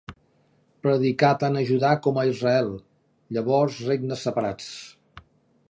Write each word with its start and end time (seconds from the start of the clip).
Predicà 0.85 1.29
tant 1.43 1.59
a 1.59 1.63
Judà 1.71 1.91
com 2.07 2.17
a 2.21 2.25
Israel, 2.31 2.73
llavors 3.37 3.79
regnes 3.91 4.27
separats. 4.29 4.73